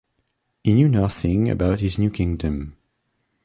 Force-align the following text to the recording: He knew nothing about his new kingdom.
He 0.63 0.73
knew 0.73 0.87
nothing 0.87 1.47
about 1.47 1.79
his 1.79 1.99
new 1.99 2.09
kingdom. 2.09 2.75